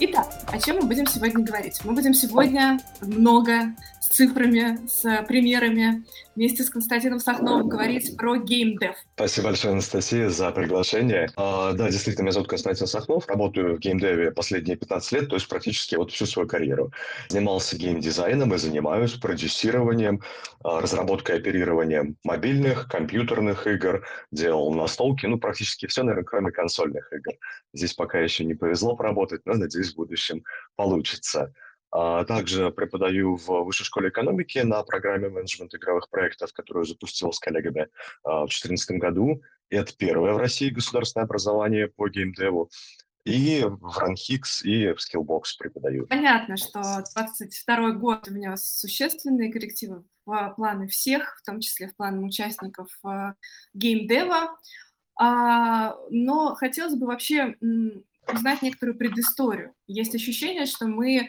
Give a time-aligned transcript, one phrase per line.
[0.00, 1.80] Итак, о чем мы будем сегодня говорить?
[1.82, 3.74] Мы будем сегодня много
[4.18, 6.04] цифрами, с примерами
[6.34, 8.96] вместе с Константином Сахновым говорить про геймдев.
[9.14, 11.30] Спасибо большое, Анастасия, за приглашение.
[11.36, 13.28] А, да, действительно, меня зовут Константин Сахнов.
[13.28, 16.90] Работаю в геймдеве последние 15 лет, то есть практически вот всю свою карьеру.
[17.28, 20.20] Занимался геймдизайном и занимаюсь продюсированием,
[20.64, 27.12] а, разработкой и оперированием мобильных, компьютерных игр, делал настолки, ну, практически все, наверное, кроме консольных
[27.12, 27.34] игр.
[27.72, 30.42] Здесь пока еще не повезло поработать, но, надеюсь, в будущем
[30.74, 31.52] получится.
[31.90, 37.38] А также преподаю в Высшей школе экономики на программе менеджмент игровых проектов, которую запустил с
[37.38, 37.88] коллегами
[38.24, 39.42] а, в 2014 году.
[39.70, 42.70] Это первое в России государственное образование по геймдеву.
[43.24, 46.06] И в Runhix и в Skillbox преподаю.
[46.06, 51.96] Понятно, что 22 год у меня существенные коррективы в планы всех, в том числе в
[51.96, 53.34] планы участников а,
[53.72, 54.56] геймдева.
[55.20, 57.56] Но хотелось бы вообще
[58.32, 59.74] узнать некоторую предысторию.
[59.88, 61.28] Есть ощущение, что мы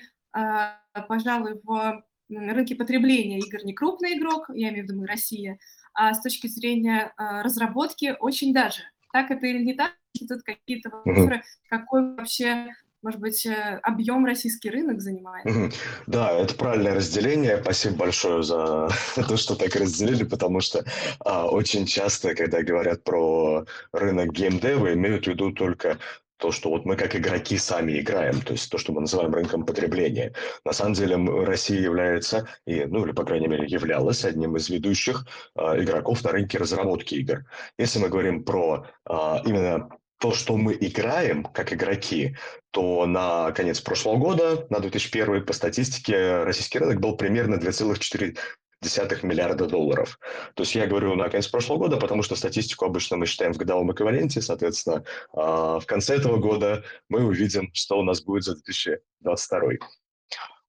[1.07, 5.57] пожалуй, в рынке потребления игр не крупный игрок, я имею в виду мы, Россия,
[5.93, 8.81] а с точки зрения а, разработки очень даже.
[9.11, 9.93] Так это или не так?
[10.27, 12.69] Тут какие-то цифры, какой вообще
[13.01, 15.45] может быть, э, объем российский рынок занимает?
[16.07, 17.57] Да, это правильное разделение.
[17.61, 20.83] Спасибо большое за то, что так разделили, потому что
[21.19, 25.97] а, очень часто, когда говорят про рынок геймдева, имеют в виду только
[26.39, 29.65] то, что вот мы как игроки сами играем, то есть то, что мы называем рынком
[29.65, 30.33] потребления.
[30.63, 35.25] На самом деле Россия является, и, ну или по крайней мере являлась одним из ведущих
[35.55, 37.45] э, игроков на рынке разработки игр.
[37.77, 39.13] Если мы говорим про э,
[39.45, 42.35] именно то, что мы играем как игроки,
[42.71, 48.37] то на конец прошлого года, на 2001 по статистике, российский рынок был примерно 2,4
[48.81, 50.19] десятых миллиарда долларов.
[50.55, 53.57] То есть я говорю на конец прошлого года, потому что статистику обычно мы считаем в
[53.57, 55.03] годовом эквиваленте, соответственно,
[55.33, 59.87] а, в конце этого года мы увидим, что у нас будет за 2022.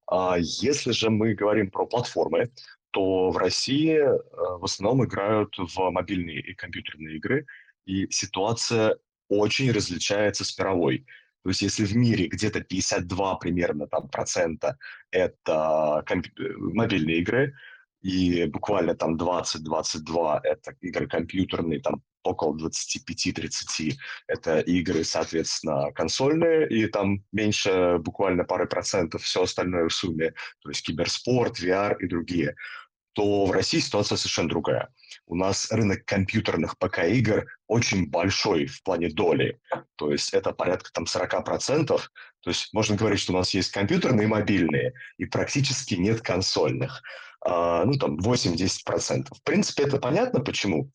[0.06, 2.50] А если же мы говорим про платформы,
[2.90, 4.18] то в России э,
[4.58, 7.46] в основном играют в мобильные и компьютерные игры,
[7.86, 8.96] и ситуация
[9.28, 11.06] очень различается с мировой.
[11.44, 14.76] То есть если в мире где-то 52 примерно там, процента
[15.10, 17.54] это комп- э, мобильные игры,
[18.02, 23.94] и буквально там 20-22 это игры компьютерные, там около 25-30
[24.26, 30.70] это игры, соответственно, консольные, и там меньше буквально пары процентов все остальное в сумме, то
[30.70, 32.54] есть киберспорт, VR и другие,
[33.12, 34.88] то в России ситуация совершенно другая.
[35.26, 39.58] У нас рынок компьютерных ПК-игр очень большой в плане доли,
[39.96, 42.00] то есть это порядка там 40%, то
[42.46, 47.02] есть можно говорить, что у нас есть компьютерные и мобильные, и практически нет консольных.
[47.42, 49.28] А, ну, там, 8-10%.
[49.34, 50.90] В принципе, это понятно, почему.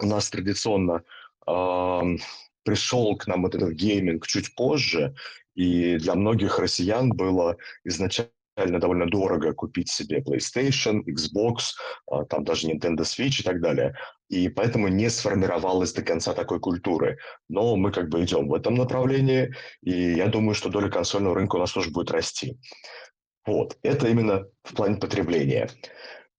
[0.00, 1.02] У нас традиционно
[1.46, 2.16] э,
[2.62, 5.14] пришел к нам вот этот гейминг чуть позже,
[5.54, 11.74] и для многих россиян было изначально довольно дорого купить себе PlayStation, Xbox,
[12.10, 13.96] а, там даже Nintendo Switch и так далее.
[14.28, 17.18] И поэтому не сформировалась до конца такой культуры.
[17.48, 21.56] Но мы как бы идем в этом направлении, и я думаю, что доля консольного рынка
[21.56, 22.58] у нас тоже будет расти.
[23.48, 25.70] Вот, это именно в плане потребления.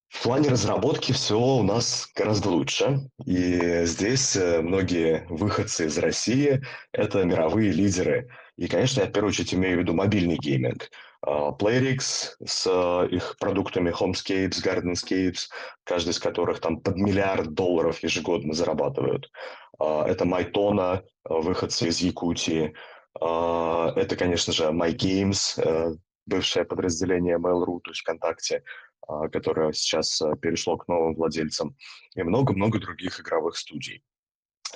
[0.09, 3.09] В плане разработки все у нас гораздо лучше.
[3.25, 6.61] И здесь э, многие выходцы из России–
[6.91, 8.29] это мировые лидеры.
[8.57, 10.91] И, конечно, я в первую очередь имею в виду мобильный гейминг.
[11.23, 15.47] А, PlayRix с э, их продуктами Homescapes, Gardenscapes,
[15.85, 19.31] каждый из которых там под миллиард долларов ежегодно зарабатывают.
[19.79, 22.75] А, это Майтона, выходцы из Якутии.
[23.19, 25.95] А, это, конечно же, MyGames, э,
[26.29, 28.63] бывшее подразделение Mail.ru, то есть ВКонтакте,
[29.07, 31.75] а, которое сейчас а, перешло к новым владельцам,
[32.15, 34.03] и много-много других игровых студий.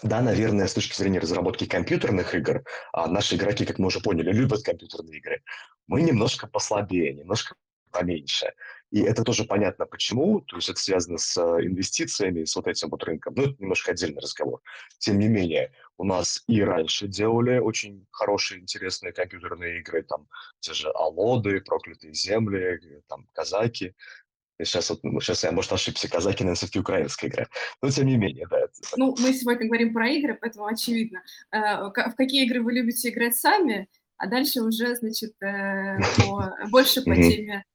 [0.02, 4.34] Да, наверное, с точки зрения разработки компьютерных игр, а наши игроки, как мы уже поняли,
[4.34, 5.44] любят компьютерные игры,
[5.88, 7.56] мы немножко послабее, немножко
[7.94, 8.54] поменьше.
[8.92, 12.90] И это тоже понятно почему, то есть это связано с э, инвестициями, с вот этим
[12.90, 13.34] вот рынком.
[13.36, 14.62] Ну, это немножко отдельный разговор.
[15.00, 20.28] Тем не менее, у нас и раньше делали очень хорошие, интересные компьютерные игры, там
[20.60, 23.96] те же Алоды, Проклятые земли, там Казаки.
[24.62, 27.48] Сейчас вот, ну, сейчас я, может, ошибся, казаки, наверное, все-таки украинская игра.
[27.82, 28.68] Но тем не менее, да.
[28.96, 31.24] Ну, мы сегодня говорим про игры, поэтому очевидно.
[31.52, 37.02] Э, в какие игры вы любите играть сами, а дальше уже, значит, э, по, больше
[37.02, 37.73] по теме э,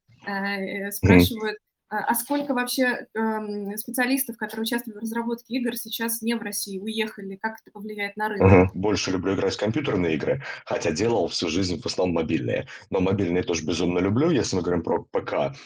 [0.93, 1.59] спрашивают,
[1.91, 7.37] а сколько вообще э, специалистов, которые участвуют в разработке игр, сейчас не в России, уехали?
[7.37, 8.71] Как это повлияет на рынок?
[8.73, 8.79] Угу.
[8.79, 12.67] Больше люблю играть в компьютерные игры, хотя делал всю жизнь в основном мобильные.
[12.91, 15.57] Но мобильные тоже безумно люблю, если мы говорим про ПК.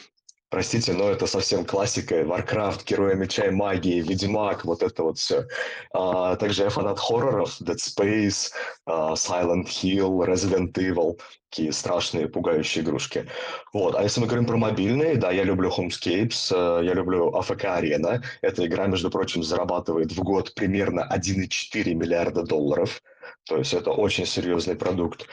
[0.53, 2.21] Простите, но это совсем классика.
[2.21, 5.47] Warcraft, Герои Меча и Магии, Ведьмак, вот это вот все.
[5.91, 8.51] А, также я фанат хорроров, Dead Space,
[8.87, 11.19] uh, Silent Hill, Resident Evil.
[11.49, 13.27] Такие страшные, пугающие игрушки.
[13.73, 13.95] Вот.
[13.95, 18.23] А если мы говорим про мобильные, да, я люблю Homescapes, э, я люблю AFK Arena.
[18.41, 23.01] Эта игра, между прочим, зарабатывает в год примерно 1,4 миллиарда долларов.
[23.45, 25.27] То есть это очень серьезный продукт.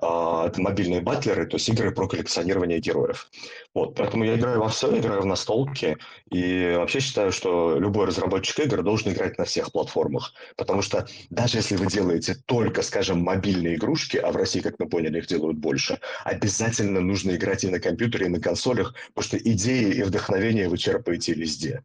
[0.00, 3.28] А, это мобильные батлеры, то есть игры про коллекционирование героев.
[3.74, 5.98] Вот, поэтому я играю во все, играю в настолки,
[6.30, 11.58] и вообще считаю, что любой разработчик игр должен играть на всех платформах, потому что даже
[11.58, 15.58] если вы делаете только, скажем, мобильные игрушки, а в России, как мы поняли, их делают
[15.58, 20.68] больше, обязательно нужно играть и на компьютере, и на консолях, потому что идеи и вдохновение
[20.68, 21.82] вы черпаете везде.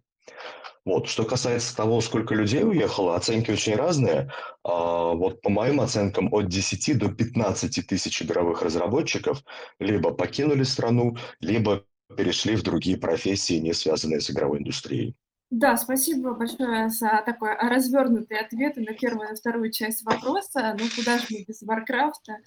[0.86, 1.08] Вот.
[1.08, 4.32] Что касается того, сколько людей уехало, оценки очень разные.
[4.64, 9.44] А, вот по моим оценкам от 10 до 15 тысяч игровых разработчиков
[9.80, 11.86] либо покинули страну, либо
[12.18, 15.16] перешли в другие профессии, не связанные с игровой индустрией.
[15.50, 20.76] Да, спасибо большое за такой развернутый ответ на первую и вторую часть вопроса.
[20.80, 22.38] Ну, куда же мы без Варкрафта?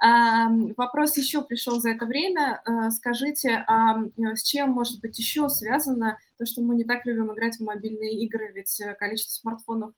[0.00, 2.60] Вопрос еще пришел за это время.
[2.64, 7.32] А, скажите, а с чем, может быть, еще связано то, что мы не так любим
[7.32, 8.52] играть в мобильные игры?
[8.52, 9.92] Ведь э, количество смартфонов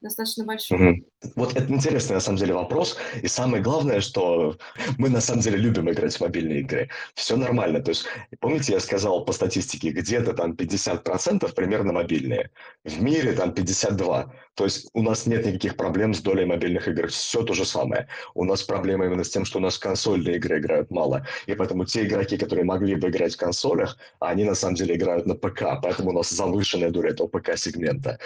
[0.00, 0.78] достаточно большой.
[0.78, 1.04] Угу.
[1.36, 2.96] Вот это интересный, на самом деле, вопрос.
[3.22, 4.56] И самое главное, что
[4.98, 6.88] мы, на самом деле, любим играть в мобильные игры.
[7.14, 7.80] Все нормально.
[7.80, 8.06] То есть,
[8.40, 12.50] помните, я сказал по статистике, где-то там 50% примерно мобильные.
[12.84, 14.30] В мире там 52%.
[14.54, 17.08] То есть у нас нет никаких проблем с долей мобильных игр.
[17.08, 18.08] Все то же самое.
[18.34, 21.26] У нас проблема именно с тем, что у нас консольные игры играют мало.
[21.46, 25.26] И поэтому те игроки, которые могли бы играть в консолях, они на самом деле играют
[25.26, 25.80] на ПК.
[25.82, 28.18] Поэтому у нас завышенная доля этого ПК-сегмента.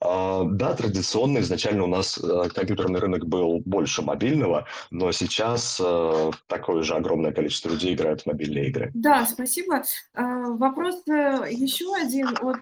[0.00, 6.30] А, да, традиционно изначально у нас э, компьютерный рынок был больше мобильного, но сейчас э,
[6.46, 8.90] такое же огромное количество людей играют в мобильные игры.
[8.94, 9.82] Да, спасибо.
[10.14, 12.60] А, вопрос э, еще один от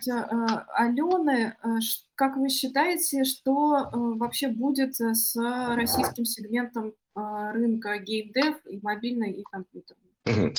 [0.75, 1.55] Алены.
[2.15, 5.37] Как вы считаете, что вообще будет с
[5.75, 10.55] российским сегментом рынка геймдев и мобильной, и компьютерной?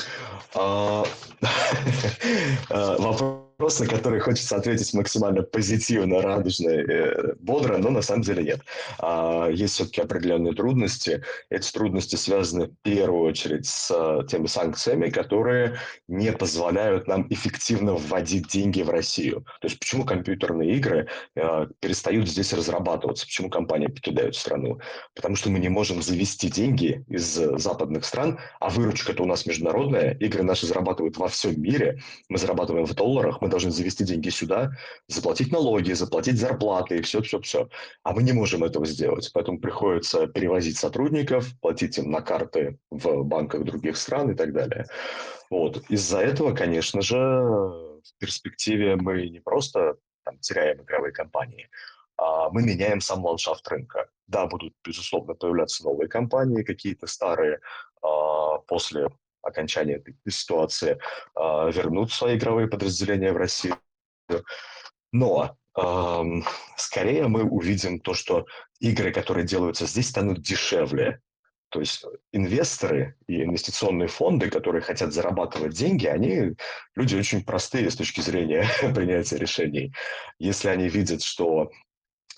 [0.55, 1.03] А,
[2.99, 8.41] вопрос вопрос, на который хочется ответить максимально позитивно, радужно, э, бодро, но на самом деле
[8.41, 8.61] нет.
[8.99, 11.23] А, есть все-таки определенные трудности.
[11.49, 15.77] Эти трудности связаны в первую очередь с э, теми санкциями, которые
[16.07, 19.45] не позволяют нам эффективно вводить деньги в Россию.
[19.59, 24.79] То есть почему компьютерные игры э, перестают здесь разрабатываться, почему компании покидают страну?
[25.15, 30.13] Потому что мы не можем завести деньги из западных стран, а выручка-то у нас международная,
[30.13, 34.71] игры наши зарабатывают во всем мире, мы зарабатываем в долларах, мы должны завести деньги сюда,
[35.07, 37.69] заплатить налоги, заплатить зарплаты и все-все-все.
[38.03, 43.23] А мы не можем этого сделать, поэтому приходится перевозить сотрудников, платить им на карты в
[43.23, 44.85] банках других стран и так далее.
[45.49, 45.83] Вот.
[45.89, 51.69] Из-за этого, конечно же, в перспективе мы не просто там, теряем игровые компании,
[52.17, 54.09] а мы меняем сам ландшафт рынка.
[54.27, 57.59] Да, будут, безусловно, появляться новые компании, какие-то старые
[58.01, 59.07] а, после
[59.41, 63.77] окончания этой ситуации э, вернут свои игровые подразделения в Россию.
[65.11, 66.23] Но э,
[66.77, 68.45] скорее мы увидим то, что
[68.79, 71.21] игры, которые делаются здесь, станут дешевле.
[71.69, 76.55] То есть инвесторы и инвестиционные фонды, которые хотят зарабатывать деньги, они
[76.95, 78.65] люди очень простые с точки зрения
[78.95, 79.93] принятия решений.
[80.39, 81.71] Если они видят, что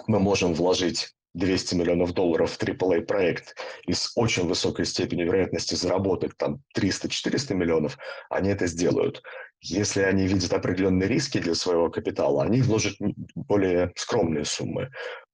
[0.08, 5.76] мы можем вложить 200 миллионов долларов в AAA проект и с очень высокой степенью вероятности
[5.76, 7.98] заработать там 300-400 миллионов,
[8.30, 9.24] они это сделают.
[9.62, 12.96] Если они видят определенные риски для своего капитала, они вложат
[13.36, 14.90] более скромные суммы.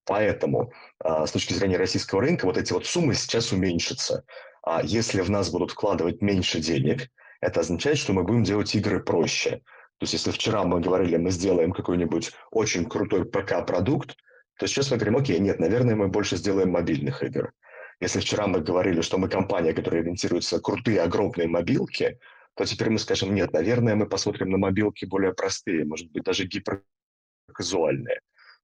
[0.06, 4.24] Поэтому а, с точки зрения российского рынка вот эти вот суммы сейчас уменьшатся.
[4.64, 7.10] А если в нас будут вкладывать меньше денег,
[7.42, 9.62] это означает, что мы будем делать игры проще.
[10.00, 14.16] То есть если вчера мы говорили, мы сделаем какой-нибудь очень крутой ПК-продукт,
[14.58, 17.54] то сейчас мы говорим, окей, нет, наверное, мы больше сделаем мобильных игр.
[18.00, 22.20] Если вчера мы говорили, что мы компания, которая ориентируется крутые, огромные мобилки,
[22.56, 26.46] то теперь мы скажем, нет, наверное, мы посмотрим на мобилки более простые, может быть, даже
[26.46, 28.20] гиперказуальные.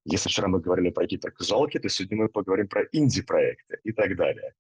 [0.06, 4.54] Если вчера мы говорили про гиперказуалки, то сегодня мы поговорим про инди-проекты и так далее.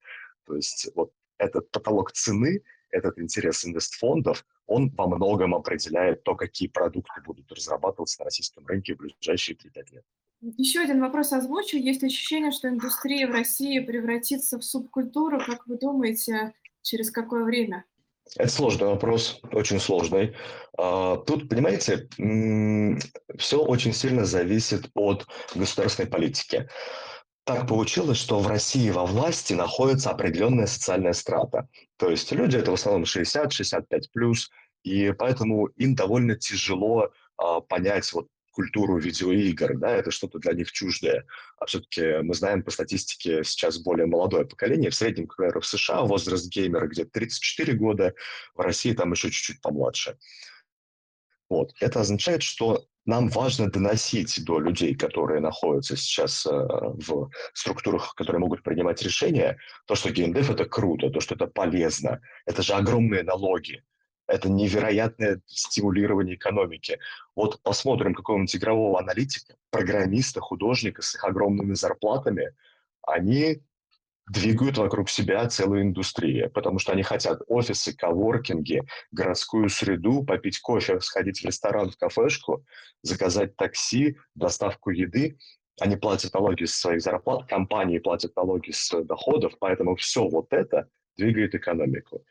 [0.46, 6.70] То есть вот этот потолок цены, этот интерес инвестфондов, он во многом определяет то, какие
[6.70, 10.06] продукты будут разрабатываться на российском рынке в ближайшие 3-5 лет.
[10.58, 11.78] Еще один вопрос озвучу.
[11.78, 15.40] Есть ощущение, что индустрия в России превратится в субкультуру.
[15.40, 17.86] Как вы думаете, через какое время?
[18.36, 20.36] Это сложный вопрос, очень сложный.
[20.78, 22.10] А, тут, понимаете,
[23.38, 26.68] все очень сильно зависит от государственной политики.
[27.46, 31.70] Так получилось, что в России во власти находится определенная социальная страта.
[31.98, 33.84] То есть люди это в основном 60-65
[34.14, 34.50] плюс,
[34.84, 40.72] и поэтому им довольно тяжело а, понять вот культуру видеоигр, да, это что-то для них
[40.72, 41.25] чуждое.
[41.57, 44.89] А все-таки мы знаем по статистике сейчас более молодое поколение.
[44.89, 48.13] В среднем, к примеру, в США возраст геймера где-то 34 года,
[48.53, 50.17] в России там еще чуть-чуть помладше.
[51.50, 51.74] Вот.
[51.79, 58.39] Это означает, что нам важно доносить до людей, которые находятся сейчас э, в структурах, которые
[58.39, 62.22] могут принимать решения, то, что геймдев– это круто, то, что это полезно.
[62.45, 63.83] Это же огромные налоги
[64.27, 67.00] это невероятное стимулирование экономики.
[67.36, 72.53] Вот посмотрим какого-нибудь игрового аналитика, программиста, художника с их огромными зарплатами,
[73.06, 73.62] они
[74.27, 81.01] двигают вокруг себя целую индустрию, потому что они хотят офисы, коворкинги, городскую среду, попить кофе,
[81.01, 82.65] сходить в ресторан, в кафешку,
[83.01, 85.38] заказать такси, доставку еды.
[85.82, 90.88] Они платят налоги с своих зарплат, компании платят налоги с доходов, поэтому все вот это
[91.18, 92.24] двигает экономику.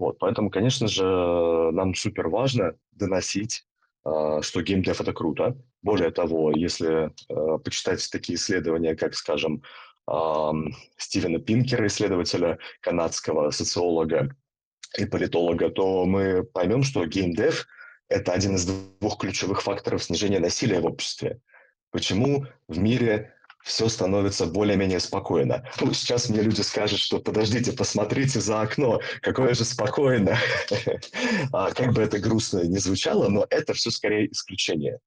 [0.00, 3.66] Вот, поэтому, конечно же, нам супер важно доносить,
[4.06, 5.58] э, что геймдев– это круто.
[5.82, 9.62] Более того, если э, почитать такие исследования, как, скажем,
[10.10, 10.52] э,
[10.96, 14.34] Стивена Пинкера, исследователя канадского социолога
[14.96, 17.66] и политолога, то мы поймем, что геймдев–
[18.08, 21.42] это один из двух ключевых факторов снижения насилия в обществе.
[21.90, 25.64] Почему в мире все становится более-менее спокойно.
[25.80, 30.36] Ну, сейчас мне люди скажут, что подождите, посмотрите за окно, какое же спокойно.
[31.52, 34.98] А, как бы это грустно не звучало, но это все скорее исключение.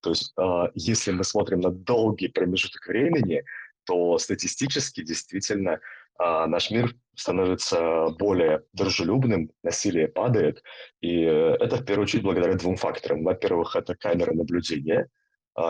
[0.00, 3.44] То есть, а, если мы смотрим на долгий промежуток времени,
[3.84, 5.80] то статистически действительно
[6.18, 10.62] а, наш мир становится более дружелюбным, насилие падает,
[11.00, 13.24] и это в первую очередь благодаря двум факторам.
[13.24, 15.08] Во-первых, это камеры наблюдения–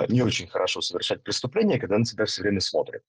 [0.08, 3.02] не очень хорошо совершать преступления, когда на тебя все время смотрят.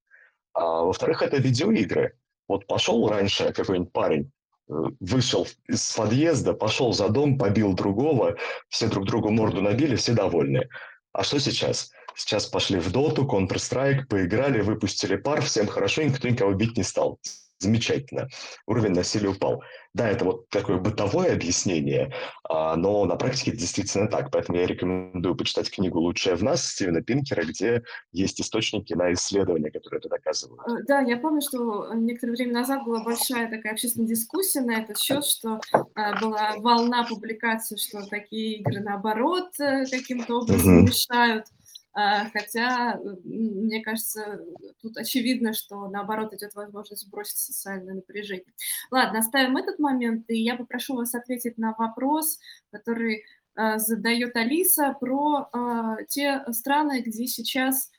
[0.53, 2.17] А, во-вторых, это видеоигры.
[2.48, 4.32] Вот пошел раньше какой-нибудь парень,
[4.70, 8.36] э, вышел из подъезда, пошел за дом, побил другого,
[8.70, 10.70] все друг другу морду набили, все довольны.
[11.12, 11.91] А что сейчас?
[12.15, 17.20] Сейчас пошли в доту, Counter-Strike, поиграли, выпустили пар, всем хорошо, никто никого бить не стал
[17.65, 18.27] замечательно,
[18.65, 19.63] уровень насилия упал.
[19.93, 24.29] Да, это вот такое бытовое объяснение, а, но на практике это действительно так.
[24.31, 29.72] Поэтому я рекомендую почитать книгу «Лучшее в нас» Стивена Пинкера, где есть источники на исследования,
[29.72, 30.62] которые это доказывают.
[30.67, 34.98] Э, да, я помню, что некоторое время назад была большая такая общественная дискуссия на этот
[34.98, 41.64] счет, что э, была волна публикаций, что такие игры, наоборот, э, каким-то образом мешают а,
[41.95, 44.41] хотя, мне кажется,
[44.81, 48.53] тут очевидно, что наоборот идет возможность сбросить социальное напряжение.
[48.91, 52.39] Ладно, оставим этот момент, и я попрошу вас ответить на вопрос,
[52.71, 53.23] который
[53.55, 57.91] а, задает Алиса про а, те страны, где сейчас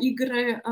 [0.00, 0.62] игры,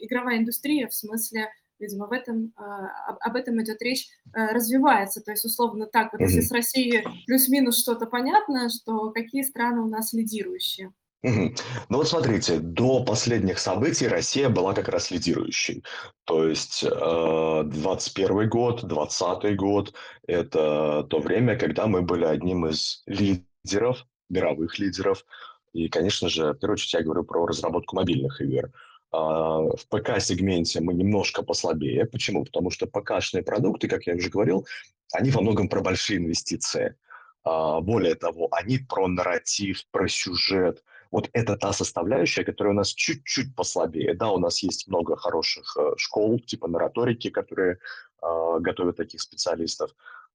[0.00, 5.20] игровая индустрия, в смысле видимо, в этом, об этом идет речь, развивается.
[5.20, 9.88] То есть, условно так, вот если с Россией плюс-минус что-то понятно, что какие страны у
[9.88, 10.90] нас лидирующие?
[11.22, 11.52] Ну
[11.98, 15.84] вот смотрите, до последних событий Россия была как раз лидирующей.
[16.24, 19.94] То есть э, 21 год, 20 год–
[20.26, 25.26] это то время, когда мы были одним из лидеров, мировых лидеров.
[25.74, 28.70] И, конечно же, в первую очередь я говорю про разработку мобильных игр.
[29.12, 32.06] А, В ПК-сегменте мы немножко послабее.
[32.06, 32.44] Почему?
[32.44, 34.66] Потому что ПК-шные продукты, как я уже говорил,
[35.12, 36.96] они во многом про большие инвестиции.
[37.44, 42.88] А, Более того, они про нарратив, про сюжет, вот это та составляющая, которая у нас
[42.88, 44.14] чуть-чуть послабее.
[44.14, 47.78] Да, у нас есть много хороших э, школ, типа нараторики, которые
[48.22, 49.90] э, готовят таких специалистов.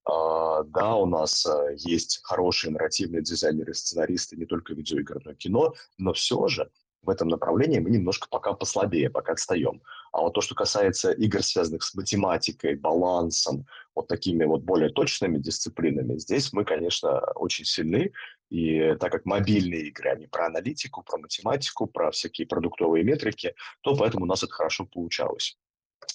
[0.08, 5.36] Uh, да, у нас uh, есть хорошие нарративные дизайнеры, сценаристы, не только видеоигр, но и
[5.36, 6.70] кино, но все же
[7.06, 9.82] в этом направлении мы немножко пока послабее, пока отстаем.
[10.12, 13.66] А вот то, что касается игр, связанных с математикой, балансом,
[13.96, 18.12] вот такими вот более точными дисциплинами, здесь мы, конечно, очень сильны.
[18.50, 23.96] И так как мобильные игры, они про аналитику, про математику, про всякие продуктовые метрики, то
[23.96, 25.58] поэтому у нас это хорошо получалось.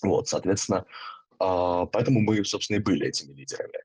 [0.02, 0.86] Вот, соответственно,
[1.38, 3.80] а, поэтому мы, собственно, и были этими лидерами.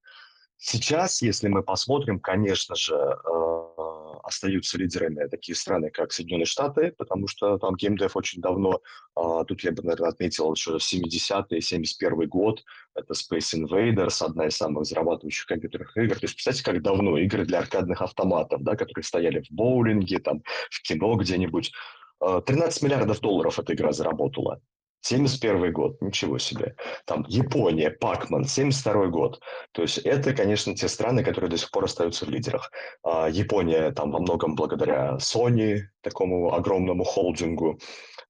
[0.58, 7.28] Сейчас, если мы посмотрим, конечно же, а, остаются лидерами такие страны, как Соединенные Штаты, потому
[7.28, 8.82] что там геймдев очень давно,
[9.16, 12.64] а, тут я бы, наверное, отметил еще 70-е, 71 год,
[12.96, 16.16] это Space Invaders, одна из самых зарабатывающих компьютерных игр.
[16.16, 20.42] То есть, представьте, как давно игры для аркадных автоматов, да, которые стояли в боулинге, там,
[20.70, 21.72] в кино где-нибудь.
[22.20, 24.60] 13 а, миллиардов долларов эта игра заработала.
[25.06, 26.76] 71 год, ничего себе.
[27.06, 29.40] Там Япония, Пакман, 72 год.
[29.72, 32.72] То есть это, конечно, те страны, которые до сих пор остаются в лидерах.
[33.04, 37.80] А Япония там во многом благодаря Sony, такому огромному холдингу,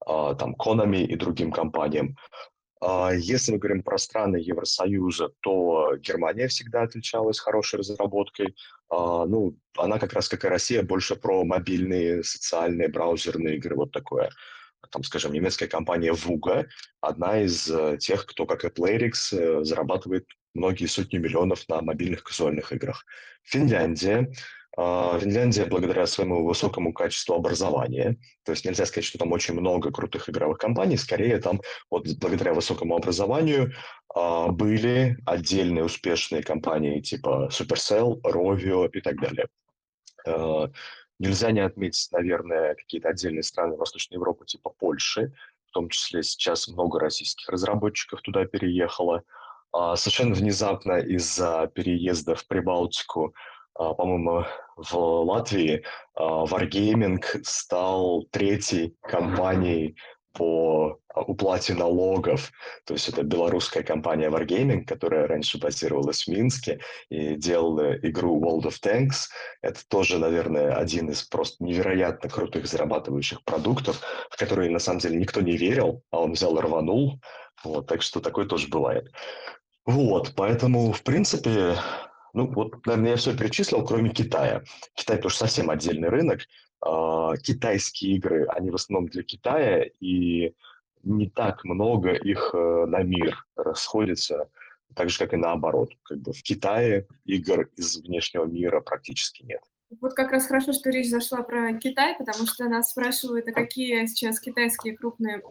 [0.06, 2.18] а, там Konami и другим компаниям.
[2.82, 8.54] А если мы говорим про страны Евросоюза, то Германия всегда отличалась хорошей разработкой.
[8.90, 13.94] А, ну, она как раз, как и Россия, больше про мобильные, социальные, браузерные игры, вот
[13.94, 14.30] такое
[14.90, 16.66] там, скажем, немецкая компания Vuga,
[17.02, 22.24] одна из э, тех, кто, как и Playrix, э, зарабатывает многие сотни миллионов на мобильных
[22.24, 23.06] казуальных играх.
[23.44, 24.32] Финляндия.
[24.78, 29.90] А, Финляндия, благодаря своему высокому качеству образования, то есть нельзя сказать, что там очень много
[29.92, 33.72] крутых игровых компаний, скорее там вот благодаря высокому образованию
[34.14, 39.48] а, были отдельные успешные компании типа Supercell, Rovio и так далее.
[41.20, 45.32] Нельзя не отметить, наверное, какие-то отдельные страны Восточной Европы, типа Польши,
[45.68, 49.24] в том числе сейчас много российских разработчиков туда переехало.
[49.72, 53.34] А, совершенно внезапно из-за переезда в Прибалтику,
[53.74, 54.46] а, по-моему,
[54.78, 55.84] в Латвии,
[56.16, 59.98] а, Wargaming стал третьей компанией
[60.36, 62.52] по уплате налогов.
[62.86, 68.68] То есть это белорусская компания Wargaming, которая раньше базировалась в Минске и делала игру World
[68.68, 69.30] of Tanks.
[69.62, 75.18] Это тоже, наверное, один из просто невероятно крутых зарабатывающих продуктов, в который на самом деле
[75.18, 77.20] никто не верил, а он взял и рванул.
[77.64, 79.12] Вот, так что такое тоже бывает.
[79.86, 81.76] Вот, поэтому, в принципе,
[82.34, 84.64] ну вот, наверное, я все перечислил, кроме Китая.
[84.94, 86.42] Китай тоже совсем отдельный рынок.
[86.86, 90.54] А, китайские игры, они в основном для Китая, и
[91.02, 94.50] не так много их э, на мир расходится,
[94.96, 95.90] так же, как и наоборот.
[96.04, 99.62] Как бы в Китае игр из внешнего мира практически нет.
[100.00, 104.06] Вот как раз хорошо, что речь зашла про Китай, потому что нас спрашивают, а какие
[104.06, 105.42] сейчас китайские крупные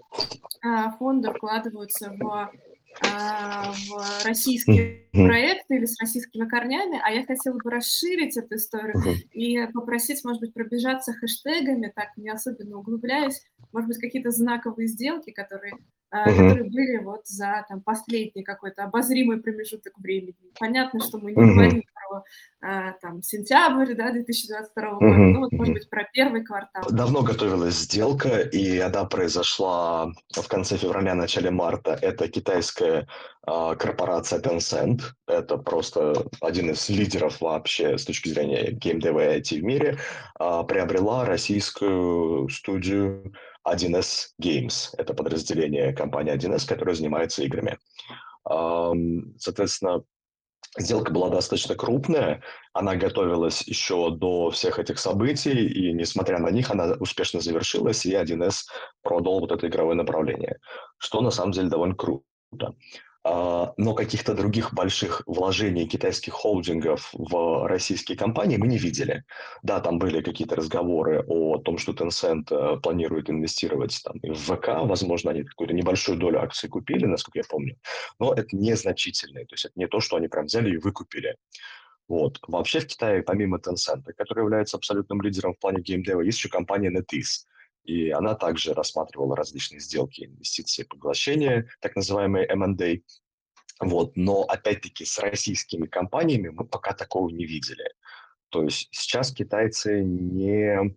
[0.63, 2.53] а, фонды вкладываются в
[3.01, 5.27] в российские mm-hmm.
[5.27, 9.31] проекты или с российскими корнями, а я хотела бы расширить эту историю mm-hmm.
[9.33, 15.31] и попросить, может быть, пробежаться хэштегами, так не особенно углубляясь, может быть, какие-то знаковые сделки,
[15.31, 15.75] которые
[16.15, 16.25] uh-huh.
[16.25, 20.35] которые были вот за там, последний какой-то обозримый промежуток времени.
[20.59, 21.94] Понятно, что мы не говорим а,
[22.61, 25.17] там, сентябрь да, 2022 года, uh-huh.
[25.17, 26.85] ну вот, может быть, про первый квартал.
[26.91, 31.99] Давно готовилась сделка, и она произошла в конце февраля, начале марта.
[32.01, 33.07] Это китайская
[33.47, 35.03] а, корпорация Tencent.
[35.27, 39.99] Это просто один из лидеров вообще с точки зрения геймдева и IT в мире.
[40.39, 43.35] А, приобрела российскую студию
[43.67, 44.91] 1С Games.
[44.97, 47.79] Это подразделение компании 1С, которая занимается играми.
[49.39, 50.03] Соответственно,
[50.77, 56.71] Сделка была достаточно крупная, она готовилась еще до всех этих событий, и несмотря на них,
[56.71, 58.65] она успешно завершилась, и 1С
[59.03, 60.59] продал вот это игровое направление,
[60.99, 62.75] что на самом деле довольно круто.
[63.27, 69.25] А, но каких-то других больших вложений китайских холдингов в российские компании мы не видели.
[69.63, 74.69] Да, там были какие-то разговоры о том, что Tencent э, планирует инвестировать там, в ВК,
[74.83, 77.79] возможно, они какую-то небольшую долю акций купили, насколько я помню,
[78.19, 81.37] но это незначительное, то есть это не то, что они прям взяли и выкупили.
[82.09, 82.39] Вот.
[82.47, 86.91] Вообще в Китае, помимо Tencent, который является абсолютным лидером в плане геймдева, есть еще компания
[86.91, 87.47] NetEase,
[87.85, 93.01] и она также рассматривала различные сделки, инвестиции, поглощения, так называемые M&A.
[93.81, 94.17] Вот.
[94.17, 97.85] Но, опять-таки, с российскими компаниями мы пока такого не видели.
[98.49, 100.97] То есть сейчас китайцы не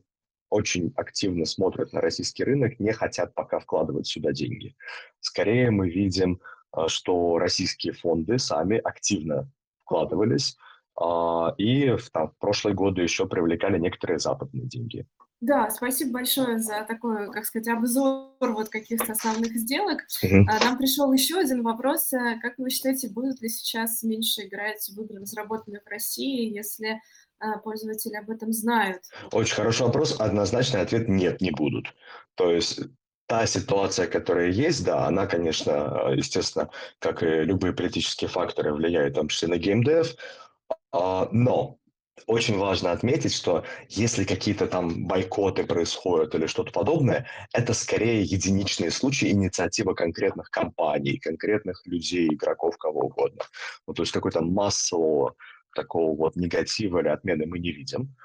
[0.50, 4.76] очень активно смотрят на российский рынок, не хотят пока вкладывать сюда деньги.
[5.20, 6.40] Скорее мы видим,
[6.72, 10.56] а, что российские фонды сами активно вкладывались,
[10.96, 15.06] а, и в, там, в прошлые годы еще привлекали некоторые западные деньги.
[15.40, 20.02] Да, спасибо большое за такой, как сказать, обзор вот каких-то основных сделок.
[20.24, 20.44] Uh-huh.
[20.64, 22.12] Нам пришел еще один вопрос.
[22.12, 27.00] Э, как вы считаете, будут ли сейчас меньше играть в игры, разработанные в России, если
[27.40, 29.04] а, пользователи об этом знают?
[29.32, 30.20] Очень хороший вопрос.
[30.20, 31.94] Однозначный ответ– нет, не будут.
[32.34, 32.80] То есть
[33.28, 39.16] та ситуация, которая есть, да, она, конечно, естественно, как и любые политические факторы, влияет в
[39.18, 40.16] том числе на геймдев,
[40.92, 41.78] а, но
[42.26, 48.92] очень важно отметить, что если какие-то там бойкоты происходят или что-то подобное, это скорее единичные
[48.92, 53.44] случаи инициатива конкретных компаний, конкретных людей, игроков, кого угодно.
[53.88, 55.36] Ну, то есть какой-то массового
[55.76, 58.16] такого вот негатива или отмены мы не видим.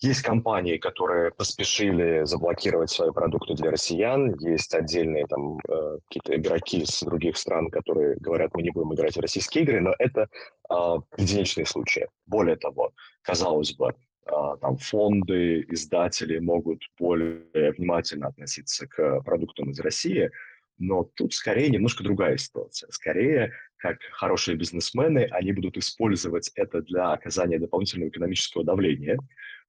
[0.00, 6.82] Есть компании, которые поспешили заблокировать свои продукты для россиян, есть отдельные там э, какие-то игроки
[6.82, 10.28] из других стран, которые говорят, мы не будем играть в российские игры, но это
[10.70, 10.74] э,
[11.16, 12.06] единичные случаи.
[12.26, 14.30] Более того, казалось бы, э,
[14.60, 20.30] там фонды, издатели могут более внимательно относиться к продуктам из России,
[20.78, 22.88] но тут скорее немножко другая ситуация.
[22.92, 29.18] Скорее, как хорошие бизнесмены, они будут использовать это для оказания дополнительного экономического давления.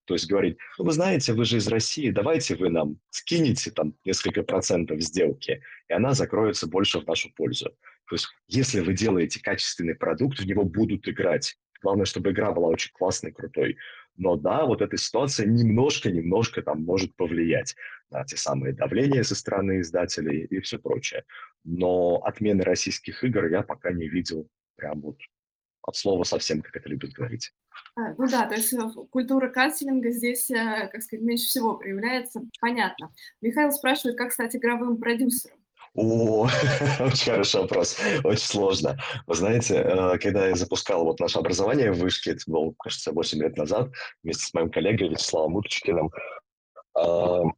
[0.10, 3.94] То есть говорить, ну, вы знаете, вы же из России, давайте вы нам скинете там
[4.04, 7.66] несколько процентов сделки, и она закроется больше в нашу пользу.
[8.08, 11.58] То есть если вы делаете качественный продукт, в него будут играть.
[11.84, 13.78] Главное, чтобы игра была очень классной, крутой.
[14.18, 17.76] Но да, вот эта ситуация немножко-немножко там может повлиять
[18.10, 21.24] на те самые давления со стороны издателей и все прочее.
[21.64, 25.20] Но отмены российских игр я пока не видел прям вот
[25.82, 27.52] от слова совсем, как это любят говорить.
[27.96, 28.78] А, ну да, то есть э,
[29.10, 33.12] культура канцелинга здесь, э, как сказать, меньше всего проявляется, понятно.
[33.42, 35.58] Михаил спрашивает, как стать игровым продюсером.
[35.96, 36.48] О,
[37.00, 38.98] очень хороший вопрос, очень сложно.
[39.28, 43.42] Вы знаете, э, когда я запускал вот наше образование в Вышке, это было, кажется, 8
[43.42, 43.90] лет назад,
[44.24, 46.12] вместе с моим коллегой Вячеславом Уточкиным,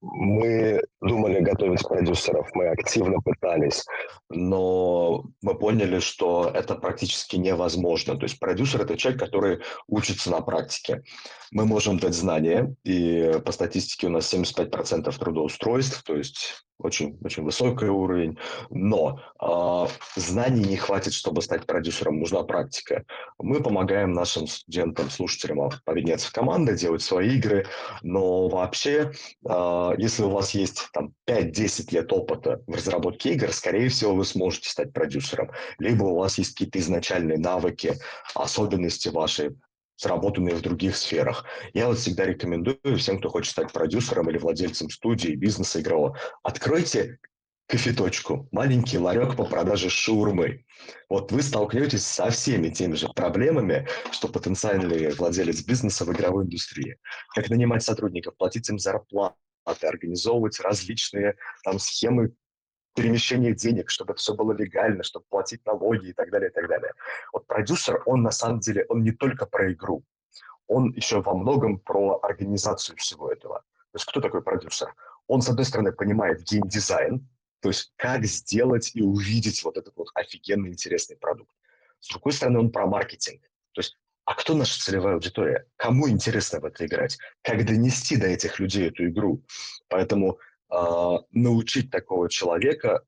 [0.02, 3.86] мы думали готовить продюсеров, мы активно пытались,
[4.30, 8.18] но мы поняли, что это практически невозможно.
[8.18, 11.04] То есть продюсер– это человек, который учится на практике.
[11.52, 17.44] Мы можем дать знания, и по статистике у нас 75% трудоустройств, то есть очень, очень
[17.44, 18.38] высокий уровень,
[18.70, 23.06] но э, знаний не хватит, чтобы стать продюсером, нужна практика.
[23.38, 27.66] Мы помогаем нашим студентам, слушателям объединяться в команды, делать свои игры,
[28.02, 29.12] но вообще,
[29.48, 34.26] э, если у вас есть там 5-10 лет опыта в разработке игр, скорее всего, вы
[34.26, 35.52] сможете стать продюсером.
[35.80, 37.96] Либо у вас есть какие-то изначальные навыки,
[38.34, 39.56] особенности вашей
[40.02, 41.46] сработанные в других сферах.
[41.74, 47.20] Я вот всегда рекомендую всем, кто хочет стать продюсером или владельцем студии, бизнеса игрового, откройте
[47.68, 50.66] кофеточку, маленький ларек по продаже шаурмы.
[51.08, 56.98] Вот вы столкнетесь со всеми теми же проблемами, что потенциальный владелец бизнеса в игровой индустрии.
[57.36, 59.36] Как нанимать сотрудников, платить им зарплаты,
[59.66, 62.34] организовывать различные там схемы
[62.94, 66.94] перемещение денег, чтобы все было легально, чтобы платить налоги и так далее, и так далее.
[67.34, 70.04] Вот продюсер, он на самом деле, он не только про игру,
[70.68, 73.60] он еще во многом про организацию всего этого.
[73.92, 74.94] То есть кто такой продюсер?
[75.28, 77.28] Он, с одной стороны, понимает геймдизайн,
[77.62, 81.56] то есть как сделать и увидеть вот этот вот офигенный интересный продукт.
[82.00, 83.42] С другой стороны, он про маркетинг.
[83.74, 85.68] То есть а кто наша целевая аудитория?
[85.78, 87.18] Кому интересно в это играть?
[87.42, 89.44] Как донести до этих людей эту игру?
[89.90, 90.40] Поэтому
[91.32, 93.04] научить такого человека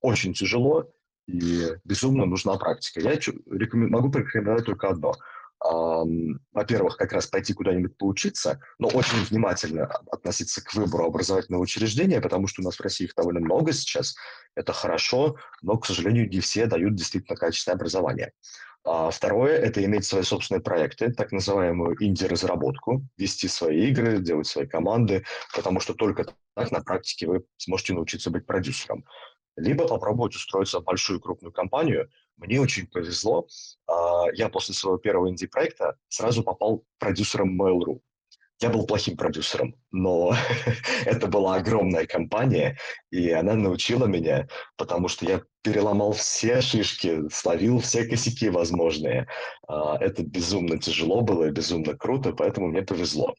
[0.00, 0.90] очень тяжело
[1.26, 3.00] и безумно нужна практика.
[3.00, 3.90] Я рекомен...
[3.90, 5.14] могу порекомендовать только одно.
[6.52, 12.48] Во-первых, как раз пойти куда-нибудь поучиться, но очень внимательно относиться к выбору образовательного учреждения, потому
[12.48, 14.14] что у нас в России их довольно много сейчас.
[14.54, 18.32] Это хорошо, но, к сожалению, не все дают действительно качественное образование.
[18.86, 24.66] А второе– это иметь свои собственные проекты, так называемую инди-разработку, вести свои игры, делать свои
[24.66, 29.06] команды, потому что только так на практике вы сможете научиться быть продюсером.
[29.56, 32.10] Либо попробовать устроиться в большую крупную компанию.
[32.36, 33.46] Мне очень повезло.
[33.86, 38.00] А, я после своего первого инди-проекта сразу попал продюсером Mail.ru.
[38.60, 40.34] Я был плохим продюсером, но
[41.04, 42.78] это была огромная компания,
[43.10, 49.26] и она научила меня, потому что я переломал все шишки, словил все косяки возможные.
[49.66, 53.34] А, это безумно тяжело было безумно круто, поэтому мне повезло.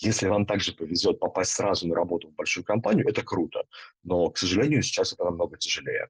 [0.00, 3.62] Если вам также повезет попасть сразу на работу в большую компанию, это круто.
[4.04, 6.08] Но, к сожалению, сейчас это намного тяжелее.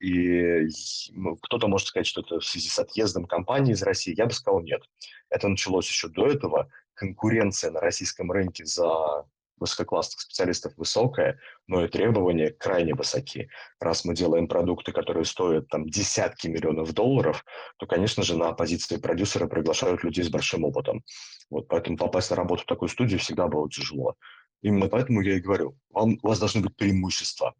[0.00, 0.68] И
[1.12, 4.14] ну, кто-то может сказать, что это в связи с отъездом компании из России.
[4.16, 4.82] Я бы сказал, нет.
[5.30, 9.26] Это началось еще до этого конкуренция на российском рынке за
[9.58, 13.48] высококлассных специалистов высокая, но и требования крайне высоки.
[13.80, 17.44] Раз мы делаем продукты, которые стоят там десятки миллионов долларов,
[17.78, 21.04] то, конечно же, на позиции продюсера приглашают людей с большим опытом.
[21.50, 24.16] Вот поэтому попасть на работу в такую студию всегда было тяжело.
[24.62, 27.54] Именно поэтому я и говорю, вам, у вас должны быть преимущества.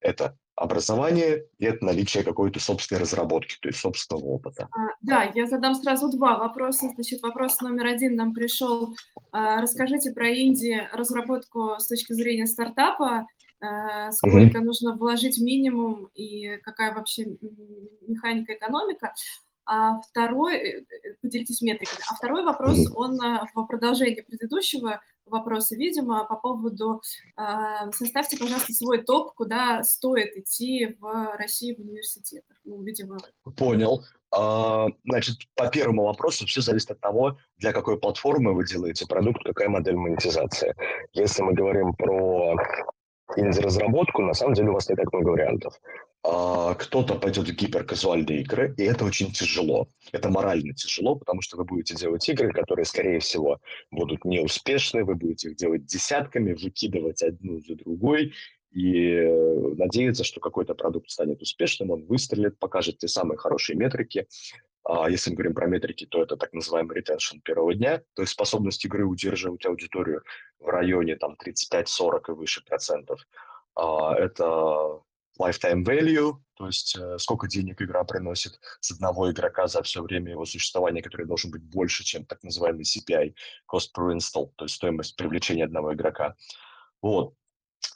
[0.00, 4.68] Это образование и это наличие какой-то собственной разработки, то есть собственного опыта.
[4.72, 6.90] А, да, я задам сразу два вопроса.
[6.94, 8.94] Значит, вопрос номер один нам пришел.
[9.30, 13.26] А, расскажите про Инди разработку с точки зрения стартапа.
[13.60, 14.66] А, сколько угу.
[14.66, 17.26] нужно вложить минимум и какая вообще
[18.06, 19.14] механика экономика?
[19.64, 22.00] А второй, э, э, поделитесь метриками.
[22.10, 23.18] А второй вопрос, он
[23.54, 27.02] в продолжении предыдущего вопросы, видимо, по поводу
[27.36, 32.56] э, составьте, пожалуйста, свой топ, куда стоит идти в России в университетах.
[32.64, 33.18] Ну, видимо.
[33.56, 34.04] Понял.
[34.30, 39.42] А, значит, по первому вопросу все зависит от того, для какой платформы вы делаете продукт,
[39.44, 40.74] какая модель монетизации.
[41.12, 42.56] Если мы говорим про
[43.36, 45.80] инди-разработку, на самом деле у вас не так много вариантов.
[46.24, 49.88] А, кто-то пойдет в гиперказуальные игры, и это очень тяжело.
[50.12, 53.60] Это морально тяжело, потому что вы будете делать игры, которые, скорее всего,
[53.90, 58.32] будут неуспешны, вы будете их делать десятками, выкидывать одну за другой,
[58.70, 64.26] и э, надеяться, что какой-то продукт станет успешным, он выстрелит, покажет те самые хорошие метрики.
[64.88, 68.32] А если мы говорим про метрики, то это так называемый retention первого дня, то есть
[68.32, 70.22] способность игры удерживать аудиторию
[70.58, 73.20] в районе там 35-40 и выше процентов.
[73.74, 75.02] А, это
[75.38, 80.32] lifetime value, то есть э, сколько денег игра приносит с одного игрока за все время
[80.32, 83.34] его существования, который должен быть больше, чем так называемый CPI,
[83.70, 86.34] cost per install, то есть стоимость привлечения одного игрока.
[87.02, 87.34] Вот.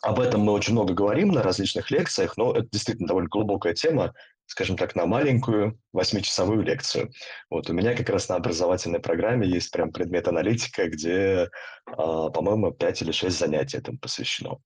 [0.03, 4.13] Об этом мы очень много говорим на различных лекциях, но это действительно довольно глубокая тема,
[4.53, 7.11] скажем так, на маленькую восьмичасовую лекцию.
[7.49, 11.49] Вот у меня как раз на образовательной программе есть прям предмет аналитика, где,
[11.87, 14.59] а, по-моему, 5 или 6 занятий этому посвящено.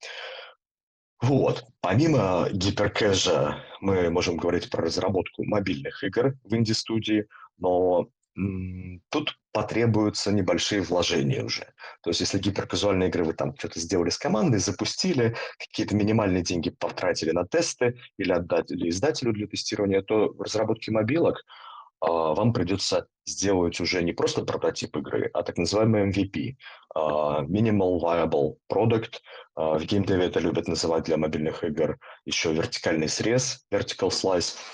[1.22, 1.64] Вот.
[1.80, 7.26] Помимо гиперкэжа мы можем говорить про разработку мобильных игр в инди-студии,
[7.58, 8.08] но
[9.08, 11.72] тут потребуются небольшие вложения уже.
[12.02, 16.70] То есть если гиперказуальные игры вы там что-то сделали с командой, запустили, какие-то минимальные деньги
[16.70, 21.44] потратили на тесты или отдали издателю для тестирования, то в разработке мобилок
[22.00, 26.56] а, вам придется сделать уже не просто прототип игры, а так называемый MVP
[26.94, 29.14] а,– Minimal Viable Product.
[29.54, 34.56] А, в геймдеве это любят называть для мобильных игр еще вертикальный срез, vertical slice–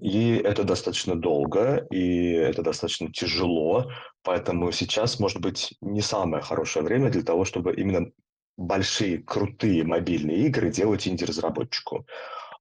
[0.00, 3.90] и это достаточно долго, и это достаточно тяжело,
[4.22, 8.10] поэтому сейчас, может быть, не самое хорошее время для того, чтобы именно
[8.56, 12.06] большие, крутые мобильные игры делать инди-разработчику.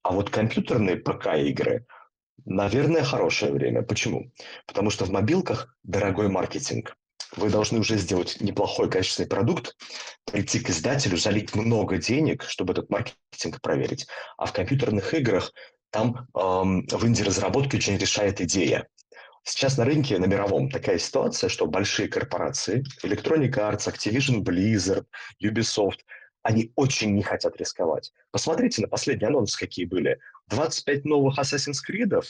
[0.03, 1.85] А вот компьютерные ПК-игры,
[2.45, 3.81] наверное, хорошее время.
[3.81, 4.31] Почему?
[4.67, 6.95] Потому что в мобилках дорогой маркетинг.
[7.35, 9.75] Вы должны уже сделать неплохой качественный продукт,
[10.25, 14.07] прийти к издателю, залить много денег, чтобы этот маркетинг проверить.
[14.37, 15.51] А в компьютерных играх
[15.95, 18.87] там в инди-разработке очень решает идея.
[19.43, 25.05] Сейчас на рынке, на мировом, такая ситуация, что большие корпорации, Electronic Arts, Activision Blizzard,
[25.41, 25.99] Ubisoft,
[26.43, 28.11] они очень не хотят рисковать.
[28.31, 30.19] Посмотрите на последние анонсы, какие были.
[30.49, 32.23] 25 новых Assassin's Creed, э,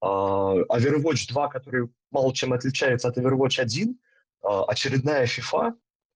[0.00, 3.98] Overwatch 2, который мало чем отличается от Overwatch 1,
[4.44, 5.72] э, очередная FIFA.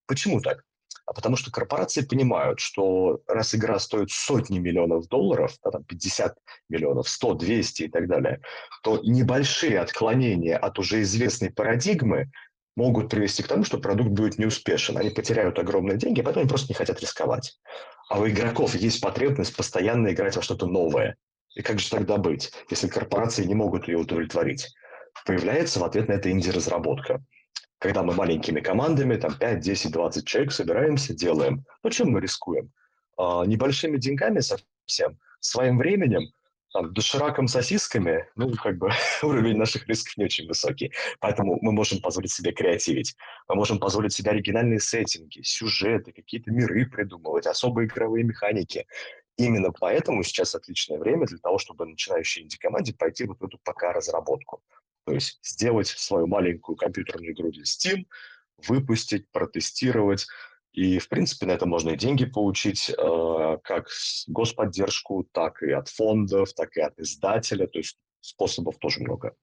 [0.06, 0.64] Почему так?
[1.12, 6.38] А потому что корпорации понимают, что раз игра стоит сотни миллионов долларов, да, там 50
[6.70, 8.40] миллионов, 100, 200 и так далее,
[8.82, 12.30] то небольшие отклонения от уже известной парадигмы
[12.76, 14.96] могут привести к тому, что продукт будет неуспешен.
[14.96, 17.58] Они потеряют огромные деньги, а потом они просто не хотят рисковать.
[18.08, 21.16] А у игроков есть потребность постоянно играть во что-то новое.
[21.54, 24.74] И как же тогда быть, если корпорации не могут ее удовлетворить?
[25.26, 27.22] Появляется в ответ на это инди-разработка
[27.82, 31.64] когда мы маленькими командами, там 5, 10, 20 человек собираемся, делаем.
[31.82, 32.70] Ну, чем мы рискуем?
[33.16, 36.22] А, небольшими деньгами совсем, своим временем,
[36.72, 38.90] там, дошираком сосисками, ну, как бы
[39.24, 40.92] уровень наших рисков не очень высокий.
[41.18, 43.16] Поэтому мы можем позволить себе креативить.
[43.48, 48.86] Мы можем позволить себе оригинальные сеттинги, сюжеты, какие-то миры придумывать, особые игровые механики.
[49.38, 53.92] Именно поэтому сейчас отличное время для того, чтобы начинающей инди-команде пойти вот в эту пока
[53.92, 54.62] разработку.
[55.04, 58.04] То есть сделать свою маленькую компьютерную игру для Steam,
[58.68, 60.26] выпустить, протестировать.
[60.72, 63.88] И, в принципе, на это можно и деньги получить, э, как
[64.26, 67.66] господдержку, так и от фондов, так и от издателя.
[67.66, 69.34] То есть способов тоже много.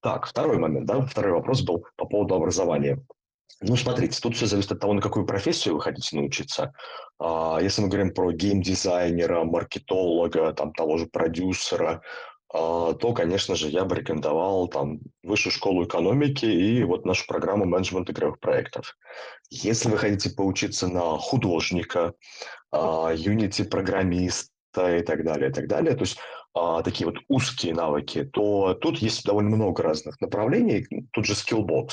[0.00, 3.04] Так, второй момент, да, второй вопрос был по поводу образования.
[3.60, 6.74] Ну, смотрите, тут все зависит от того, на какую профессию вы хотите научиться.
[7.20, 12.02] А, если мы говорим про геймдизайнера, маркетолога, там, того же продюсера,
[12.52, 18.10] то, конечно же, я бы рекомендовал там высшую школу экономики и вот нашу программу менеджмент
[18.10, 18.98] игровых проектов.
[19.50, 22.12] Если вы хотите поучиться на художника,
[22.70, 26.18] а, Unity-программиста и так далее, и так далее, то есть
[26.54, 30.86] а, такие вот узкие навыки, то тут есть довольно много разных направлений.
[31.12, 31.88] Тут же Skillbox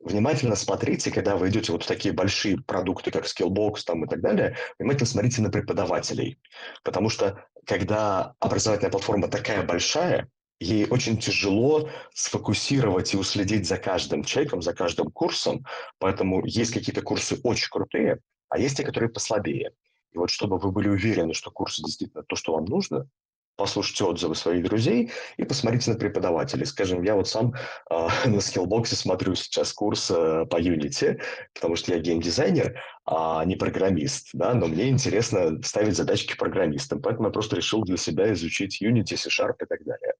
[0.00, 4.20] внимательно смотрите, когда вы идете вот в такие большие продукты, как Skillbox там и так
[4.20, 6.38] далее, внимательно смотрите на преподавателей.
[6.82, 14.24] Потому что когда образовательная платформа такая большая, ей очень тяжело сфокусировать и уследить за каждым
[14.24, 15.64] человеком, за каждым курсом.
[15.98, 19.72] Поэтому есть какие-то курсы очень крутые, а есть те, которые послабее.
[20.12, 23.08] И вот чтобы вы были уверены, что курсы действительно то, что вам нужно,
[23.56, 26.64] послушайте отзывы своих друзей и посмотрите на преподавателей.
[26.64, 27.54] Скажем, я вот сам
[27.90, 27.94] э,
[28.26, 31.20] на Skillbox смотрю сейчас курс э, по Unity,
[31.54, 37.28] потому что я геймдизайнер, а не программист, да, но мне интересно ставить задачки программистам, поэтому
[37.28, 40.14] я просто решил для себя изучить Unity, C-Sharp и так далее.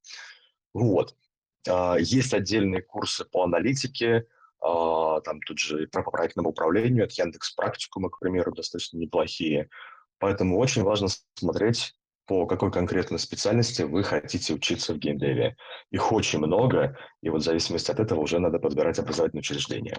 [0.74, 1.14] Вот.
[1.68, 4.26] Э, есть отдельные курсы по аналитике,
[4.62, 9.68] э, там тут же по проектному управлению от Яндекс Практикума, к примеру, достаточно неплохие.
[10.18, 11.94] Поэтому очень важно смотреть
[12.30, 15.56] по какой конкретной специальности вы хотите учиться в геймдеве.
[15.90, 19.96] Их очень много, и вот в зависимости от этого уже надо подбирать образовательное учреждение.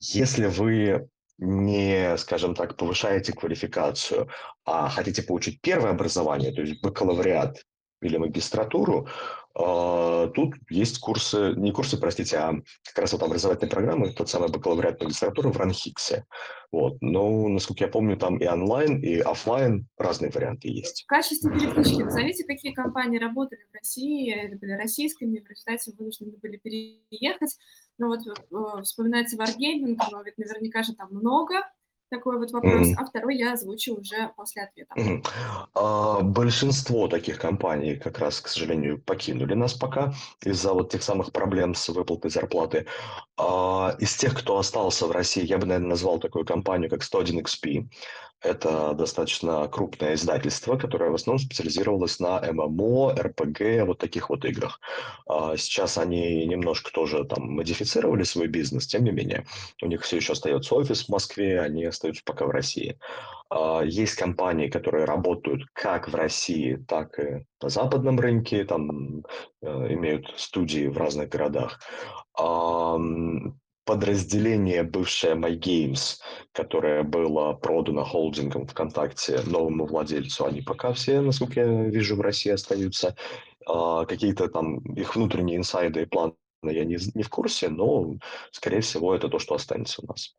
[0.00, 4.28] Если вы не, скажем так, повышаете квалификацию,
[4.64, 7.62] а хотите получить первое образование, то есть бакалавриат
[8.02, 9.08] или магистратуру,
[9.54, 14.48] а, тут есть курсы, не курсы, простите, а как раз вот образовательные программы, тот самый
[14.48, 16.24] бакалавриат магистратуры в Ранхиксе.
[16.70, 16.96] Вот.
[17.02, 21.02] Но, насколько я помню, там и онлайн, и офлайн разные варианты есть.
[21.02, 26.32] В качестве переклички назовите, какие компании работали в России, это были российскими, в результате вынуждены
[26.40, 27.58] были переехать.
[27.98, 31.56] Ну вот э, вспоминается Wargaming, но ведь наверняка же там много
[32.12, 32.94] такой вот вопрос, mm-hmm.
[32.98, 34.94] а второй я озвучу уже после ответа.
[34.94, 35.26] Mm-hmm.
[35.74, 40.12] А, большинство таких компаний как раз, к сожалению, покинули нас пока
[40.44, 42.86] из-за вот тех самых проблем с выплатой зарплаты.
[43.38, 47.88] А, из тех, кто остался в России, я бы, наверное, назвал такую компанию, как 101XP.
[48.42, 54.80] Это достаточно крупное издательство, которое в основном специализировалось на ММО, РПГ, вот таких вот играх.
[55.26, 59.46] А, сейчас они немножко тоже там модифицировали свой бизнес, тем не менее.
[59.80, 62.98] У них все еще остается офис в Москве, они остаются пока в России.
[63.48, 69.24] А, есть компании, которые работают как в России, так и на западном рынке, там
[69.62, 71.78] э, имеют студии в разных городах
[73.92, 76.18] подразделение бывшее MyGames,
[76.52, 82.52] которое было продано холдингом ВКонтакте новому владельцу, они пока все, насколько я вижу, в России
[82.52, 83.14] остаются.
[83.66, 88.14] А, какие-то там их внутренние инсайды и планы я не, не в курсе, но,
[88.50, 90.36] скорее всего, это то, что останется у нас.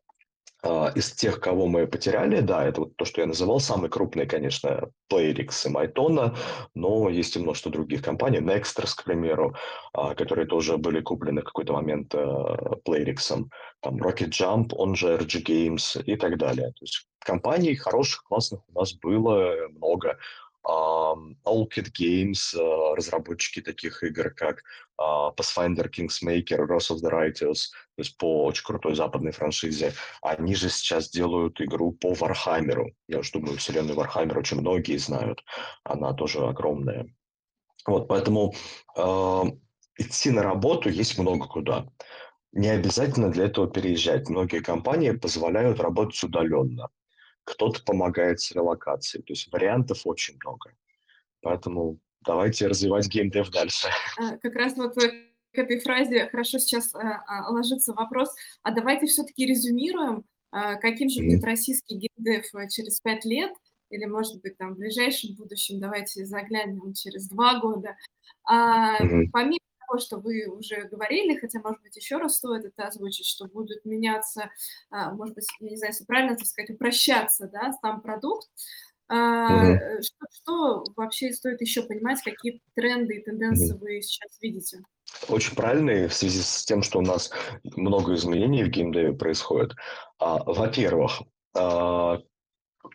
[0.66, 4.26] А, из тех, кого мы потеряли, да, это вот то, что я называл, самый крупный,
[4.26, 6.34] конечно, Playrix и Mytona,
[6.74, 9.54] но есть и множество других компаний, Nexters, к примеру,
[9.92, 13.46] а, которые тоже были куплены в какой-то момент Playrix,
[13.80, 16.68] там Rocket Jump, он же RG Games и так далее.
[16.68, 20.18] То есть компаний хороших, классных у нас было много.
[20.64, 24.62] Allkit Games, э, разработчики таких игр, как
[24.96, 30.54] а, Pathfinder, Kingmaker, Wrath of the Righteous, то есть по очень крутой западной франшизе, они
[30.54, 32.92] же сейчас делают игру по Warhammer у.
[33.08, 35.44] Я уж думаю, вселенную Warhammer очень многие знают,
[35.84, 37.06] она тоже огромная.
[37.86, 38.54] Вот, поэтому
[38.96, 39.42] э,
[39.98, 41.86] идти на работу есть много куда.
[42.52, 44.28] Не обязательно для этого переезжать.
[44.28, 46.88] Многие компании позволяют работать удаленно
[47.44, 49.22] кто-то помогает с релокацией.
[49.22, 50.72] То есть вариантов очень много.
[51.40, 53.88] Поэтому давайте развивать геймдев дальше.
[54.18, 55.10] А, как раз вот э,
[55.52, 61.22] к этой фразе хорошо сейчас а, а, ложится вопрос, а давайте все-таки резюмируем, каким же
[61.22, 63.52] будет российский геймдев э, через пять лет,
[63.90, 67.96] или, может быть, там в ближайшем будущем, давайте заглянем через два года.
[68.44, 69.28] А, mm-hmm.
[69.32, 73.46] Помимо того, что вы уже говорили, хотя, может быть, еще раз стоит это озвучить, что
[73.46, 74.50] будут меняться,
[74.90, 78.48] а, может быть, я не знаю, если правильно так сказать, упрощаться, да, сам продукт.
[79.12, 80.00] Mm-hmm.
[80.00, 83.80] Что, что вообще стоит еще понимать, какие тренды и тенденции mm-hmm.
[83.80, 84.80] вы сейчас видите?
[85.28, 87.30] Очень правильно, и в связи с тем, что у нас
[87.62, 89.72] много изменений в геймдеве происходит.
[90.18, 91.20] А, во-первых,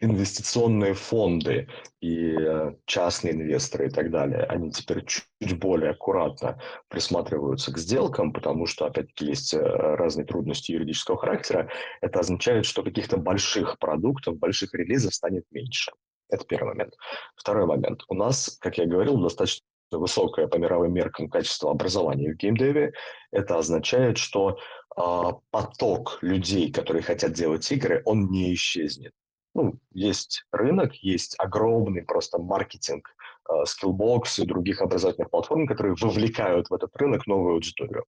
[0.01, 1.67] инвестиционные фонды
[1.99, 8.31] и э, частные инвесторы и так далее, они теперь чуть более аккуратно присматриваются к сделкам,
[8.31, 11.69] потому что, опять-таки, есть э, разные трудности юридического характера.
[12.01, 15.91] Это означает, что каких-то больших продуктов, больших релизов станет меньше.
[16.29, 16.93] Это первый момент.
[17.35, 18.03] Второй момент.
[18.07, 22.93] У нас, как я говорил, достаточно высокое по мировым меркам качество образования в геймдеве.
[23.31, 24.59] Это означает, что
[24.95, 25.01] э,
[25.49, 29.13] поток людей, которые хотят делать игры, он не исчезнет
[29.53, 33.15] ну, есть рынок, есть огромный просто маркетинг,
[33.49, 38.05] Skillbox и других образовательных платформ, которые вовлекают в этот рынок новую аудиторию.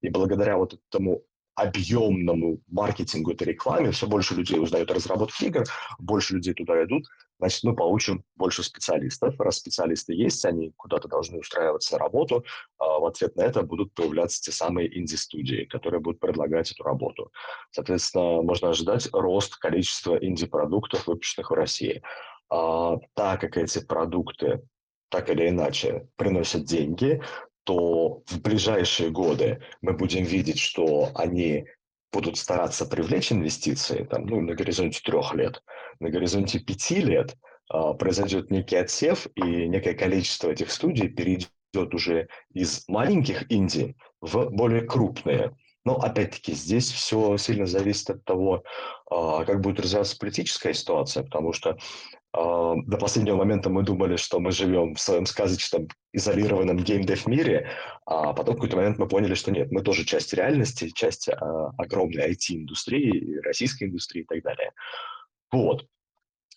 [0.00, 1.22] И благодаря вот этому
[1.56, 5.64] объемному маркетингу этой рекламе, все больше людей узнают о разработке игр,
[5.98, 7.06] больше людей туда идут,
[7.38, 9.40] значит, мы получим больше специалистов.
[9.40, 12.44] Раз специалисты есть, они куда-то должны устраиваться на работу,
[12.78, 17.32] а в ответ на это будут появляться те самые инди-студии, которые будут предлагать эту работу.
[17.70, 22.02] Соответственно, можно ожидать рост количества инди-продуктов, выпущенных в России.
[22.50, 24.62] А, так как эти продукты
[25.08, 27.22] так или иначе приносят деньги,
[27.66, 31.66] то в ближайшие годы мы будем видеть, что они
[32.12, 35.62] будут стараться привлечь инвестиции там, ну, на горизонте трех лет,
[35.98, 37.36] на горизонте пяти лет
[37.68, 41.50] а, произойдет некий отсев, и некое количество этих студий перейдет
[41.92, 45.56] уже из маленьких инди в более крупные.
[45.84, 48.62] Но опять-таки здесь все сильно зависит от того,
[49.10, 51.78] а, как будет развиваться политическая ситуация, потому что
[52.36, 57.70] до последнего момента мы думали, что мы живем в своем сказочном изолированном геймдев мире,
[58.04, 61.70] а потом в какой-то момент мы поняли, что нет, мы тоже часть реальности, часть а,
[61.78, 64.72] огромной IT-индустрии, российской индустрии и так далее.
[65.50, 65.86] Вот.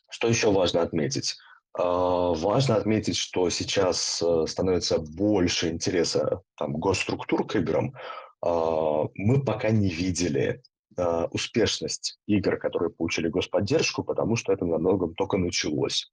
[0.09, 1.37] Что еще важно отметить?
[1.73, 7.93] А, важно отметить, что сейчас э, становится больше интереса там, госструктур к играм.
[8.41, 10.61] А, мы пока не видели
[10.99, 16.11] а, успешность игр, которые получили господдержку, потому что это на многом только началось.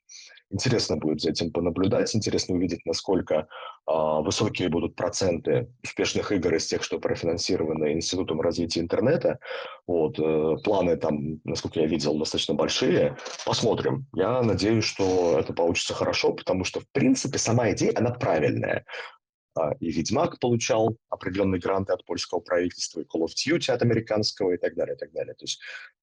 [0.50, 3.48] Интересно будет за этим понаблюдать, интересно увидеть, насколько
[3.84, 9.40] а, высокие будут проценты успешных игр из тех, что профинансированы Институтом развития интернета.
[9.86, 13.16] Вот, э, планы там, насколько я видел, достаточно большие.
[13.44, 14.06] Посмотрим.
[14.14, 18.84] Я надеюсь, что это получится хорошо, потому что, в принципе, сама идея, она правильная.
[19.56, 24.52] А, и Ведьмак получал определенные гранты от польского правительства, и Call of Duty от американского
[24.52, 25.34] и так далее, и так далее.
[25.34, 25.60] То есть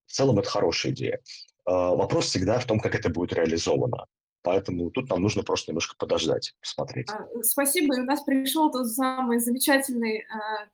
[0.08, 1.22] в целом это хорошая идея.
[1.66, 4.08] А, вопрос всегда в том, как это будет реализовано.
[4.44, 7.10] Поэтому тут нам нужно просто немножко подождать, посмотреть.
[7.10, 7.96] А, спасибо.
[7.96, 10.26] И у нас пришел тот самый замечательный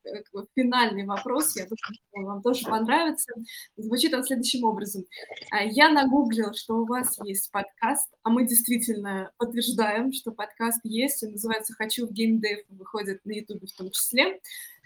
[0.04, 1.56] э, финальный вопрос.
[1.56, 3.32] Я думаю, что вам тоже понравится.
[3.78, 5.04] Звучит он следующим образом.
[5.52, 11.24] А, я нагуглил, что у вас есть подкаст, а мы действительно подтверждаем, что подкаст есть.
[11.24, 14.40] Он называется «Хочу в геймдев», выходит на YouTube в том числе.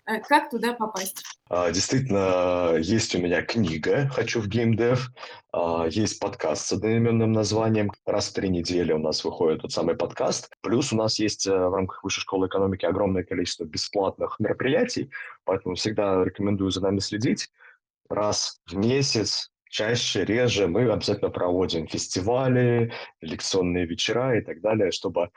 [0.05, 1.23] Э, как туда попасть?
[1.49, 5.09] А, действительно, есть у меня книга «Хочу в геймдев»,
[5.53, 7.91] а, есть подкаст с одноименным названием.
[8.05, 10.49] Раз в три недели у нас выходит тот самый подкаст.
[10.61, 15.09] Плюс у нас есть э, в рамках Высшей школы экономики огромное количество бесплатных мероприятий,
[15.45, 17.49] поэтому всегда рекомендую за нами следить.
[18.09, 22.91] Раз в месяц чаще, реже мы обязательно проводим фестивали,
[23.21, 25.29] лекционные вечера и так далее, чтобы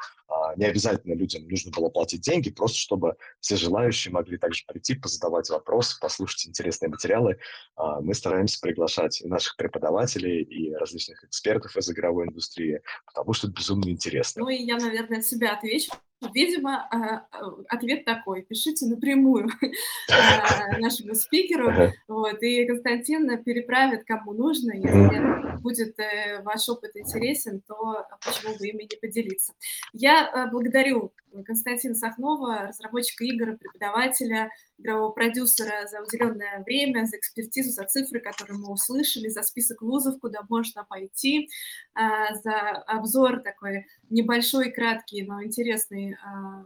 [0.57, 5.49] не обязательно людям нужно было платить деньги, просто чтобы все желающие могли также прийти, позадавать
[5.51, 7.39] вопросы, послушать интересные материалы.
[7.77, 13.49] А, мы стараемся приглашать и наших преподавателей, и различных экспертов из игровой индустрии, потому что
[13.49, 14.43] это безумно интересно.
[14.43, 15.93] Ну и я, наверное, от себя отвечу.
[16.33, 18.43] Видимо, а, а, ответ такой.
[18.43, 19.49] Пишите напрямую
[20.11, 21.93] а, нашему спикеру.
[22.09, 24.72] Вот, и Константин переправит, кому нужно.
[24.72, 29.53] Если будет э, ваш опыт интересен, то почему бы ими не поделиться.
[29.93, 31.12] Я э, благодарю
[31.45, 38.59] Константина Сахнова, разработчика игр, преподавателя, игрового продюсера за уделенное время, за экспертизу, за цифры, которые
[38.59, 41.51] мы услышали, за список вузов, куда можно пойти,
[41.95, 46.64] за обзор такой небольшой, краткий, но интересный а,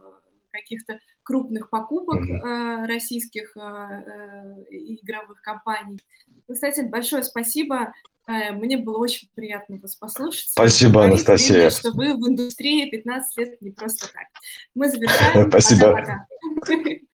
[0.51, 2.85] каких-то крупных покупок mm-hmm.
[2.87, 5.99] российских а, э, игровых компаний.
[6.51, 7.93] Кстати, большое спасибо.
[8.27, 10.49] Э, мне было очень приятно вас послушать.
[10.49, 11.55] Спасибо, Анастасия.
[11.55, 14.27] Видно, что вы в индустрии 15 лет не просто так.
[14.75, 15.47] Мы завершаем.
[15.49, 15.91] Спасибо.
[15.91, 16.27] Пока-пока.